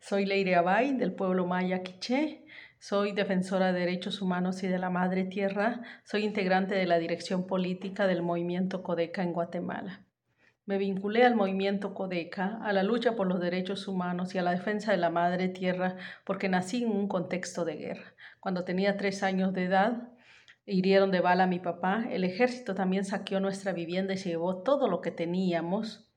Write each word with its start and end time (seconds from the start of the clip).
Soy 0.00 0.24
Leire 0.24 0.54
Abay 0.54 0.96
del 0.96 1.12
pueblo 1.12 1.46
maya 1.46 1.82
Quiché. 1.82 2.44
Soy 2.78 3.12
defensora 3.12 3.72
de 3.72 3.80
derechos 3.80 4.22
humanos 4.22 4.62
y 4.62 4.68
de 4.68 4.78
la 4.78 4.90
madre 4.90 5.24
tierra. 5.24 5.82
Soy 6.04 6.24
integrante 6.24 6.74
de 6.76 6.86
la 6.86 6.98
dirección 6.98 7.46
política 7.46 8.06
del 8.06 8.22
movimiento 8.22 8.82
Codeca 8.82 9.22
en 9.22 9.32
Guatemala. 9.32 10.06
Me 10.66 10.78
vinculé 10.78 11.24
al 11.24 11.34
movimiento 11.34 11.94
Codeca, 11.94 12.58
a 12.62 12.72
la 12.72 12.82
lucha 12.82 13.16
por 13.16 13.26
los 13.26 13.40
derechos 13.40 13.88
humanos 13.88 14.34
y 14.34 14.38
a 14.38 14.42
la 14.42 14.52
defensa 14.52 14.92
de 14.92 14.98
la 14.98 15.10
madre 15.10 15.48
tierra 15.48 15.96
porque 16.24 16.48
nací 16.48 16.84
en 16.84 16.90
un 16.90 17.08
contexto 17.08 17.64
de 17.64 17.76
guerra. 17.76 18.14
Cuando 18.38 18.64
tenía 18.64 18.96
tres 18.96 19.22
años 19.22 19.52
de 19.52 19.64
edad, 19.64 20.12
hirieron 20.64 21.10
de 21.10 21.20
bala 21.20 21.44
a 21.44 21.48
mi 21.48 21.58
papá. 21.58 22.04
El 22.10 22.22
ejército 22.22 22.74
también 22.74 23.04
saqueó 23.04 23.40
nuestra 23.40 23.72
vivienda 23.72 24.14
y 24.14 24.18
se 24.18 24.28
llevó 24.28 24.62
todo 24.62 24.88
lo 24.88 25.00
que 25.00 25.10
teníamos 25.10 26.07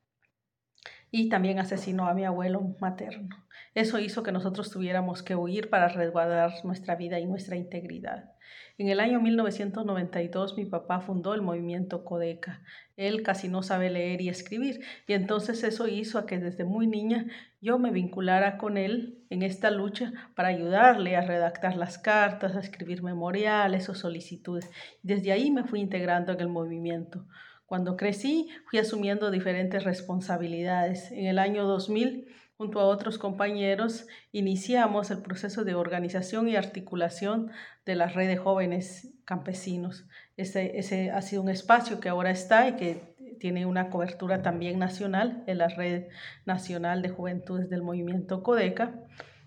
y 1.11 1.27
también 1.27 1.59
asesinó 1.59 2.07
a 2.07 2.13
mi 2.13 2.23
abuelo 2.23 2.75
materno. 2.79 3.29
Eso 3.75 3.99
hizo 3.99 4.23
que 4.23 4.31
nosotros 4.31 4.71
tuviéramos 4.71 5.23
que 5.23 5.35
huir 5.35 5.69
para 5.69 5.89
resguardar 5.89 6.53
nuestra 6.63 6.95
vida 6.95 7.19
y 7.19 7.25
nuestra 7.25 7.57
integridad. 7.57 8.31
En 8.77 8.87
el 8.87 8.99
año 8.99 9.21
1992 9.21 10.57
mi 10.57 10.65
papá 10.65 11.01
fundó 11.01 11.33
el 11.33 11.41
movimiento 11.41 12.03
Codeca. 12.03 12.63
Él 12.97 13.23
casi 13.23 13.47
no 13.47 13.61
sabe 13.61 13.89
leer 13.89 14.21
y 14.21 14.29
escribir 14.29 14.81
y 15.07 15.13
entonces 15.13 15.63
eso 15.63 15.87
hizo 15.87 16.17
a 16.17 16.25
que 16.25 16.39
desde 16.39 16.63
muy 16.63 16.87
niña 16.87 17.27
yo 17.61 17.77
me 17.77 17.91
vinculara 17.91 18.57
con 18.57 18.77
él 18.77 19.23
en 19.29 19.43
esta 19.43 19.69
lucha 19.69 20.13
para 20.35 20.49
ayudarle 20.49 21.15
a 21.15 21.21
redactar 21.21 21.75
las 21.75 21.97
cartas, 21.97 22.55
a 22.55 22.59
escribir 22.59 23.03
memoriales 23.03 23.87
o 23.89 23.95
solicitudes. 23.95 24.69
Desde 25.03 25.31
ahí 25.31 25.51
me 25.51 25.63
fui 25.63 25.79
integrando 25.79 26.31
en 26.31 26.39
el 26.39 26.47
movimiento. 26.47 27.25
Cuando 27.71 27.95
crecí, 27.95 28.49
fui 28.65 28.79
asumiendo 28.79 29.31
diferentes 29.31 29.85
responsabilidades. 29.85 31.09
En 31.13 31.25
el 31.25 31.39
año 31.39 31.63
2000, 31.63 32.27
junto 32.57 32.81
a 32.81 32.83
otros 32.83 33.17
compañeros, 33.17 34.07
iniciamos 34.33 35.09
el 35.09 35.19
proceso 35.21 35.63
de 35.63 35.73
organización 35.73 36.49
y 36.49 36.57
articulación 36.57 37.49
de 37.85 37.95
la 37.95 38.07
red 38.07 38.27
de 38.27 38.35
jóvenes 38.35 39.13
campesinos. 39.23 40.05
Ese, 40.35 40.79
ese 40.79 41.11
ha 41.11 41.21
sido 41.21 41.43
un 41.43 41.47
espacio 41.47 42.01
que 42.01 42.09
ahora 42.09 42.31
está 42.31 42.67
y 42.67 42.75
que 42.75 43.15
tiene 43.39 43.65
una 43.65 43.89
cobertura 43.89 44.41
también 44.41 44.77
nacional 44.77 45.41
en 45.47 45.57
la 45.57 45.69
Red 45.69 46.07
Nacional 46.45 47.01
de 47.01 47.07
Juventudes 47.07 47.69
del 47.69 47.83
Movimiento 47.83 48.43
Codeca. 48.43 48.99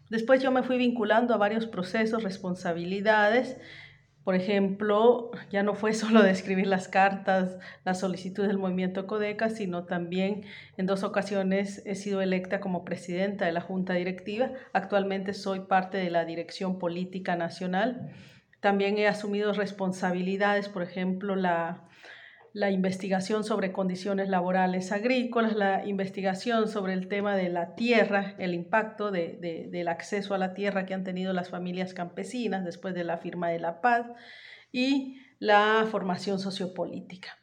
Después 0.08 0.42
yo 0.42 0.50
me 0.50 0.62
fui 0.62 0.78
vinculando 0.78 1.34
a 1.34 1.36
varios 1.36 1.66
procesos, 1.66 2.22
responsabilidades 2.22 3.58
por 4.24 4.34
ejemplo, 4.34 5.30
ya 5.50 5.62
no 5.62 5.74
fue 5.74 5.92
solo 5.94 6.22
de 6.22 6.30
escribir 6.30 6.66
las 6.66 6.88
cartas, 6.88 7.58
las 7.84 8.00
solicitudes 8.00 8.48
del 8.48 8.58
movimiento 8.58 9.06
Codeca, 9.06 9.50
sino 9.50 9.84
también 9.84 10.44
en 10.76 10.86
dos 10.86 11.04
ocasiones 11.04 11.82
he 11.84 11.94
sido 11.94 12.22
electa 12.22 12.60
como 12.60 12.84
presidenta 12.84 13.44
de 13.44 13.52
la 13.52 13.60
Junta 13.60 13.92
Directiva. 13.92 14.50
Actualmente 14.72 15.34
soy 15.34 15.60
parte 15.60 15.98
de 15.98 16.10
la 16.10 16.24
Dirección 16.24 16.78
Política 16.78 17.36
Nacional. 17.36 18.10
También 18.60 18.96
he 18.96 19.06
asumido 19.06 19.52
responsabilidades, 19.52 20.70
por 20.70 20.82
ejemplo, 20.82 21.36
la 21.36 21.84
la 22.54 22.70
investigación 22.70 23.42
sobre 23.42 23.72
condiciones 23.72 24.28
laborales 24.28 24.92
agrícolas, 24.92 25.56
la 25.56 25.84
investigación 25.84 26.68
sobre 26.68 26.92
el 26.92 27.08
tema 27.08 27.36
de 27.36 27.48
la 27.48 27.74
tierra, 27.74 28.36
el 28.38 28.54
impacto 28.54 29.10
del 29.10 29.88
acceso 29.88 30.34
a 30.34 30.38
la 30.38 30.54
tierra 30.54 30.86
que 30.86 30.94
han 30.94 31.02
tenido 31.02 31.32
las 31.32 31.50
familias 31.50 31.94
campesinas 31.94 32.64
después 32.64 32.94
de 32.94 33.02
la 33.02 33.18
firma 33.18 33.48
de 33.48 33.58
la 33.58 33.80
paz 33.80 34.06
y 34.70 35.20
la 35.40 35.84
formación 35.90 36.38
sociopolítica. 36.38 37.36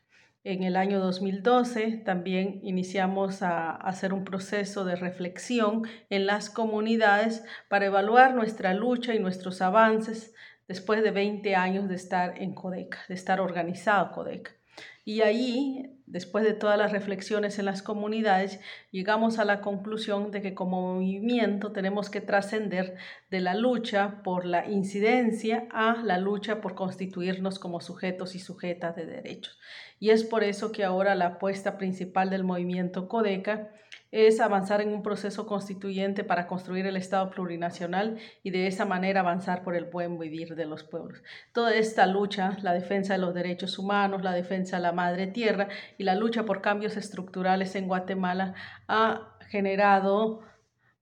En 0.45 0.63
el 0.63 0.77
año 0.77 1.01
2012 1.01 2.03
también 2.05 2.61
iniciamos 2.63 3.43
a 3.43 3.71
hacer 3.71 4.13
un 4.13 4.23
proceso 4.23 4.85
de 4.85 4.95
reflexión 4.95 5.83
en 6.09 6.25
las 6.25 6.49
comunidades 6.49 7.43
para 7.67 7.87
evaluar 7.87 8.33
nuestra 8.33 8.73
lucha 8.73 9.13
y 9.13 9.19
nuestros 9.19 9.61
avances 9.61 10.33
después 10.69 11.03
de 11.03 11.11
20 11.11 11.53
años 11.57 11.89
de 11.89 11.95
estar 11.95 12.41
en 12.41 12.55
Codeca, 12.55 12.99
de 13.09 13.15
estar 13.15 13.41
organizado 13.41 14.13
Codeca. 14.13 14.60
Y 15.03 15.21
ahí, 15.21 15.97
después 16.05 16.43
de 16.43 16.53
todas 16.53 16.77
las 16.77 16.91
reflexiones 16.91 17.57
en 17.57 17.65
las 17.65 17.81
comunidades, 17.81 18.59
llegamos 18.91 19.39
a 19.39 19.45
la 19.45 19.61
conclusión 19.61 20.29
de 20.29 20.41
que 20.41 20.53
como 20.53 20.95
movimiento 20.95 21.71
tenemos 21.71 22.09
que 22.11 22.21
trascender 22.21 22.97
de 23.31 23.39
la 23.39 23.55
lucha 23.55 24.21
por 24.23 24.45
la 24.45 24.69
incidencia 24.69 25.67
a 25.71 26.03
la 26.03 26.19
lucha 26.19 26.61
por 26.61 26.75
constituirnos 26.75 27.57
como 27.57 27.81
sujetos 27.81 28.35
y 28.35 28.39
sujetas 28.39 28.95
de 28.95 29.07
derechos. 29.07 29.57
Y 29.99 30.11
es 30.11 30.23
por 30.23 30.43
eso 30.43 30.71
que 30.71 30.83
ahora 30.83 31.15
la 31.15 31.27
apuesta 31.27 31.77
principal 31.77 32.29
del 32.29 32.43
movimiento 32.43 33.07
Codeca 33.07 33.71
es 34.11 34.39
avanzar 34.39 34.81
en 34.81 34.93
un 34.93 35.03
proceso 35.03 35.45
constituyente 35.45 36.23
para 36.23 36.47
construir 36.47 36.85
el 36.85 36.97
Estado 36.97 37.29
plurinacional 37.29 38.17
y 38.43 38.51
de 38.51 38.67
esa 38.67 38.85
manera 38.85 39.21
avanzar 39.21 39.63
por 39.63 39.75
el 39.75 39.85
buen 39.85 40.19
vivir 40.19 40.55
de 40.55 40.65
los 40.65 40.83
pueblos. 40.83 41.23
Toda 41.53 41.73
esta 41.73 42.05
lucha, 42.07 42.57
la 42.61 42.73
defensa 42.73 43.13
de 43.13 43.19
los 43.19 43.33
derechos 43.33 43.79
humanos, 43.79 44.21
la 44.21 44.33
defensa 44.33 44.77
de 44.77 44.83
la 44.83 44.91
madre 44.91 45.27
tierra 45.27 45.69
y 45.97 46.03
la 46.03 46.15
lucha 46.15 46.43
por 46.43 46.61
cambios 46.61 46.97
estructurales 46.97 47.75
en 47.75 47.87
Guatemala 47.87 48.53
ha 48.87 49.37
generado 49.49 50.41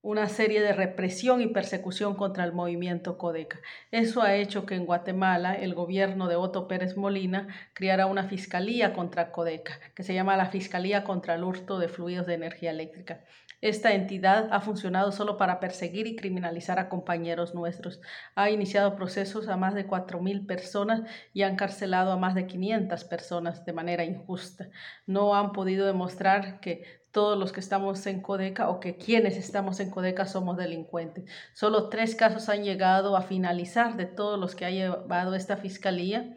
una 0.02 0.28
serie 0.28 0.62
de 0.62 0.72
represión 0.72 1.42
y 1.42 1.48
persecución 1.48 2.14
contra 2.14 2.44
el 2.44 2.52
movimiento 2.52 3.18
Codeca. 3.18 3.60
Eso 3.90 4.22
ha 4.22 4.34
hecho 4.34 4.64
que 4.64 4.74
en 4.74 4.86
Guatemala 4.86 5.54
el 5.54 5.74
gobierno 5.74 6.26
de 6.26 6.36
Otto 6.36 6.68
Pérez 6.68 6.96
Molina 6.96 7.48
creara 7.74 8.06
una 8.06 8.24
fiscalía 8.24 8.94
contra 8.94 9.30
Codeca, 9.30 9.78
que 9.94 10.02
se 10.02 10.14
llama 10.14 10.38
la 10.38 10.46
Fiscalía 10.46 11.04
contra 11.04 11.34
el 11.34 11.44
Hurto 11.44 11.78
de 11.78 11.88
Fluidos 11.88 12.26
de 12.26 12.34
Energía 12.34 12.70
Eléctrica. 12.70 13.20
Esta 13.60 13.92
entidad 13.92 14.48
ha 14.52 14.60
funcionado 14.62 15.12
solo 15.12 15.36
para 15.36 15.60
perseguir 15.60 16.06
y 16.06 16.16
criminalizar 16.16 16.78
a 16.78 16.88
compañeros 16.88 17.54
nuestros. 17.54 18.00
Ha 18.34 18.48
iniciado 18.48 18.96
procesos 18.96 19.48
a 19.48 19.58
más 19.58 19.74
de 19.74 19.86
4.000 19.86 20.46
personas 20.46 21.02
y 21.34 21.42
ha 21.42 21.48
encarcelado 21.48 22.10
a 22.10 22.16
más 22.16 22.34
de 22.34 22.46
500 22.46 23.04
personas 23.04 23.66
de 23.66 23.74
manera 23.74 24.04
injusta. 24.04 24.70
No 25.06 25.34
han 25.34 25.52
podido 25.52 25.86
demostrar 25.86 26.60
que 26.60 26.99
todos 27.12 27.38
los 27.38 27.52
que 27.52 27.60
estamos 27.60 28.06
en 28.06 28.20
Codeca 28.20 28.68
o 28.68 28.80
que 28.80 28.96
quienes 28.96 29.36
estamos 29.36 29.80
en 29.80 29.90
Codeca 29.90 30.26
somos 30.26 30.56
delincuentes. 30.56 31.24
Solo 31.54 31.88
tres 31.88 32.14
casos 32.14 32.48
han 32.48 32.64
llegado 32.64 33.16
a 33.16 33.22
finalizar 33.22 33.96
de 33.96 34.06
todos 34.06 34.38
los 34.38 34.54
que 34.54 34.64
ha 34.64 34.70
llevado 34.70 35.34
esta 35.34 35.56
fiscalía 35.56 36.36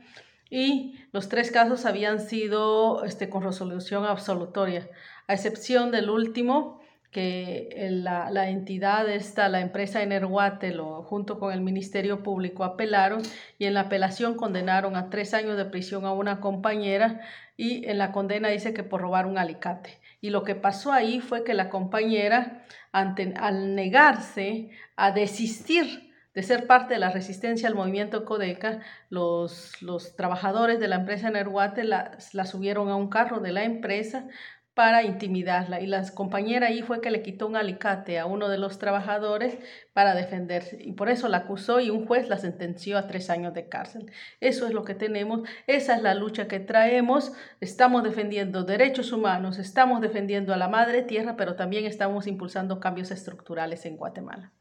y 0.49 0.99
los 1.11 1.29
tres 1.29 1.51
casos 1.51 1.85
habían 1.85 2.19
sido 2.19 3.03
este, 3.05 3.29
con 3.29 3.43
resolución 3.43 4.05
absolutoria, 4.05 4.89
a 5.27 5.33
excepción 5.33 5.91
del 5.91 6.09
último 6.09 6.79
que 7.13 7.87
la, 7.91 8.31
la, 8.31 8.49
entidad 8.49 9.07
esta, 9.07 9.47
la 9.47 9.61
empresa 9.61 10.01
Energuate, 10.01 10.75
junto 11.05 11.39
con 11.39 11.53
el 11.53 11.61
Ministerio 11.61 12.23
Público 12.23 12.63
apelaron 12.63 13.21
y 13.59 13.65
en 13.65 13.75
la 13.75 13.81
apelación 13.81 14.35
condenaron 14.35 14.95
a 14.95 15.09
tres 15.11 15.33
años 15.35 15.55
de 15.55 15.65
prisión 15.65 16.05
a 16.05 16.11
una 16.11 16.41
compañera 16.41 17.21
y 17.55 17.85
en 17.87 17.99
la 17.99 18.11
condena 18.11 18.49
dice 18.49 18.73
que 18.73 18.83
por 18.83 19.01
robar 19.01 19.27
un 19.27 19.37
alicate. 19.37 19.99
Y 20.23 20.29
lo 20.29 20.45
que 20.45 20.55
pasó 20.55 20.93
ahí 20.93 21.19
fue 21.19 21.43
que 21.43 21.53
la 21.53 21.69
compañera, 21.69 22.63
al 22.93 23.75
negarse 23.75 24.69
a 24.95 25.11
desistir 25.11 26.13
de 26.33 26.43
ser 26.43 26.65
parte 26.65 26.93
de 26.93 27.01
la 27.01 27.09
resistencia 27.09 27.67
al 27.67 27.75
movimiento 27.75 28.23
Codeca, 28.23 28.79
los, 29.09 29.73
trabajadores 30.15 30.79
de 30.79 30.87
la 30.87 30.95
empresa 30.95 31.27
Energuate 31.27 31.83
la, 31.83 32.17
la 32.31 32.45
subieron 32.45 32.87
a 32.87 32.95
un 32.95 33.09
carro 33.09 33.41
de 33.41 33.51
la 33.51 33.65
empresa, 33.65 34.29
para 34.73 35.03
intimidarla 35.03 35.81
y 35.81 35.87
la 35.87 36.03
compañera 36.13 36.67
ahí 36.67 36.81
fue 36.81 37.01
que 37.01 37.11
le 37.11 37.21
quitó 37.21 37.47
un 37.47 37.55
alicate 37.55 38.17
a 38.19 38.25
uno 38.25 38.49
de 38.49 38.57
los 38.57 38.79
trabajadores 38.79 39.57
para 39.93 40.15
defenderse 40.15 40.77
y 40.81 40.93
por 40.93 41.09
eso 41.09 41.27
la 41.27 41.37
acusó 41.37 41.79
y 41.79 41.89
un 41.91 42.07
juez 42.07 42.27
la 42.29 42.37
sentenció 42.37 42.97
a 42.97 43.07
tres 43.07 43.29
años 43.29 43.53
de 43.53 43.69
cárcel. 43.69 44.11
Eso 44.39 44.65
es 44.65 44.73
lo 44.73 44.83
que 44.83 44.95
tenemos, 44.95 45.47
esa 45.67 45.95
es 45.95 46.01
la 46.01 46.15
lucha 46.15 46.47
que 46.47 46.59
traemos, 46.59 47.33
estamos 47.61 48.03
defendiendo 48.03 48.63
derechos 48.63 49.11
humanos, 49.11 49.59
estamos 49.59 50.01
defendiendo 50.01 50.53
a 50.53 50.57
la 50.57 50.67
madre 50.67 51.03
tierra, 51.03 51.35
pero 51.37 51.55
también 51.55 51.85
estamos 51.85 52.25
impulsando 52.27 52.79
cambios 52.79 53.11
estructurales 53.11 53.85
en 53.85 53.97
Guatemala. 53.97 54.51